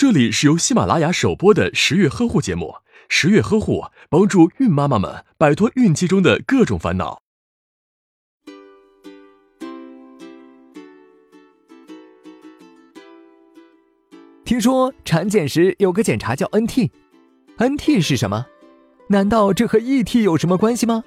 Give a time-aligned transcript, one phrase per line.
[0.00, 2.76] 这里是由喜马拉雅首播的十月呵护节目，
[3.10, 7.20] 十月呵护帮助孕妈妈们摆脱孕期中的各种烦恼。
[14.42, 18.46] 听说产检时有个检查叫 NT，NT 是什么？
[19.08, 21.04] 难道这和 ET 有什么关系吗？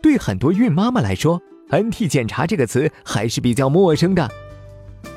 [0.00, 4.30] 对很多孕妈妈来说，NT 检查这个词还是比较陌生的。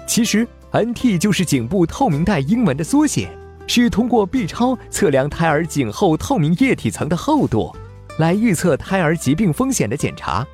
[0.05, 0.45] 其实。
[0.71, 3.29] NT 就是颈部透明带英文的缩写，
[3.67, 7.73] 是通过 B 超测量胎儿颈后透明液体层的厚度，
[8.19, 10.45] 来预测胎儿疾病风险的检查。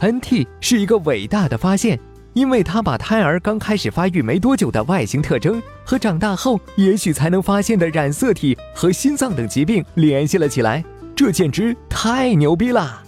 [0.00, 1.98] NT 是一个伟大的发现，
[2.32, 10.82] 因为它把胎儿刚开始发育没多久的外形特征和长大后也许才能发现的染色体和心脏等疾病联系了起来，
[11.16, 13.02] 这简直太牛逼了！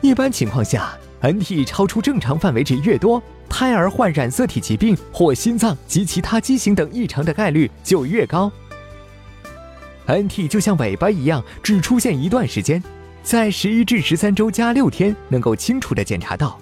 [0.00, 3.22] 一般情况下，NT 超出正常范围值越多。
[3.56, 8.50] 胎儿患染色体疾病或心脏及其他畸形等异常的概率就越高。
[10.06, 12.82] NT 就像尾巴一样，只出现一段时间，
[13.22, 16.58] 在十一至十三周加六天能够清楚的检查到，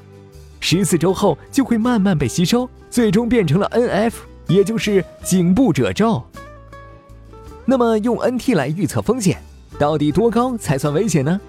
[0.60, 4.12] 十四周后就会慢慢被吸收，最终变成了 NF，
[4.48, 6.22] 也就是颈部褶皱。
[7.64, 9.42] 那么用 NT 来预测风险，
[9.78, 11.40] 到底多高才算危险呢？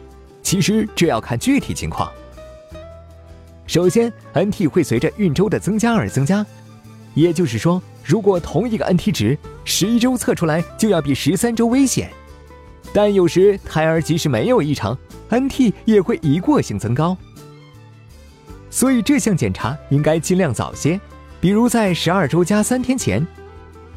[0.42, 2.10] 其实这要看具体情况。
[3.74, 6.46] 首先，NT 会随着孕周的增加而增加，
[7.16, 9.36] 也就是说，如果同一个 NT 值
[9.66, 12.12] 十一周测出来就要比十三周危险。
[12.94, 14.96] 但有时胎儿即使没有异常
[15.32, 17.18] ，NT 也会一过性增高。
[18.70, 21.02] 所以这项检查应该尽量早些，
[21.42, 23.26] 比如在十二周加三天前。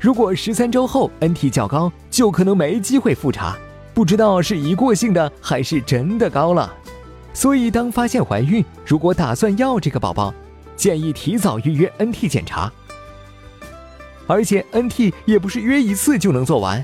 [0.01, 3.55] 如果十三周后 NT 较高，就可能没机会复查，
[3.93, 6.73] 不知道是一过性的还是真的高了。
[7.37, 10.33] 所以，当发现怀孕，如果打算要这个宝宝，
[10.75, 12.73] 建议提早预约 NT 检查。
[14.27, 16.83] 而且，NT 也不是约一次就能做完。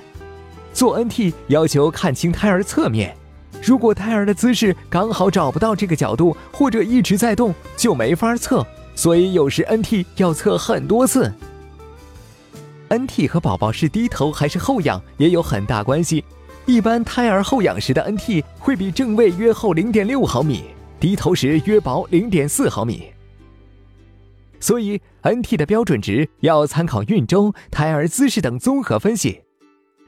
[0.74, 3.16] 做 NT 要求看清胎儿侧面，
[3.62, 8.62] 如果胎儿的姿势刚好找不到这个角度，或者一直在动，就没法测。
[8.94, 11.32] 所以，有时 NT 要测很多次。
[12.90, 16.22] NT 和宝宝是低头还是后仰也有很大关系。
[16.64, 20.64] 一般胎儿后仰时的 NT 会比正位约厚零点六毫米，
[21.00, 23.12] 低头时约薄零点四毫米。
[24.60, 29.42] 所以 NT 的标准值要参考孕周、胎儿姿势等综合分析。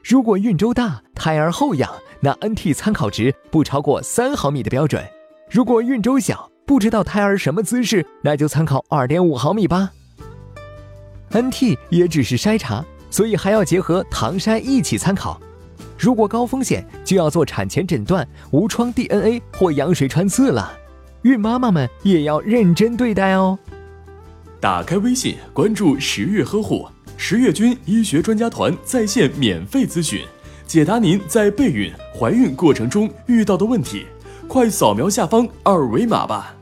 [0.01, 5.03] 如果孕周大，胎儿后仰，那 NT 参考值不超过三毫米的标准；
[5.51, 9.91] 如果孕周小，不知道胎儿什么姿势，那就参考二点五毫米吧。
[11.31, 15.37] NT 也只是筛查，所以还要结合唐筛一起参考。
[15.97, 20.77] 如果高风险，就要做产前诊断、无创 DNA 或羊水穿刺了。
[21.23, 23.57] 孕妈妈们也要认真对待哦。
[24.59, 30.21] 打开微信，关注十月呵护，十月军医学专家团在线免费咨询，
[30.67, 34.05] 解答您在备孕、怀孕过程中遇到的问题。
[34.47, 36.55] 快扫描下方二维码吧。